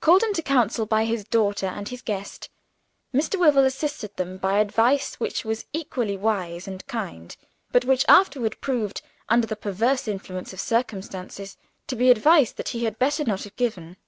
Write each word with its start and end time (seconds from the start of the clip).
Called 0.00 0.22
into 0.22 0.40
council 0.40 0.86
by 0.86 1.04
his 1.04 1.22
daughter 1.22 1.66
and 1.66 1.86
his 1.86 2.00
guest, 2.00 2.48
Mr. 3.14 3.38
Wyvil 3.38 3.66
assisted 3.66 4.16
them 4.16 4.38
by 4.38 4.58
advice 4.58 5.16
which 5.20 5.44
was 5.44 5.66
equally 5.74 6.16
wise 6.16 6.66
and 6.66 6.86
kind 6.86 7.36
but 7.70 7.84
which 7.84 8.06
afterward 8.08 8.58
proved, 8.62 9.02
under 9.28 9.46
the 9.46 9.56
perverse 9.56 10.08
influence 10.08 10.54
of 10.54 10.60
circumstances, 10.62 11.58
to 11.88 11.94
be 11.94 12.10
advice 12.10 12.52
that 12.52 12.70
he 12.70 12.84
had 12.84 12.98
better 12.98 13.22
not 13.22 13.42
have 13.44 13.54
given. 13.56 13.98